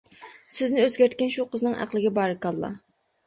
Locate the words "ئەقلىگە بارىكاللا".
1.83-2.73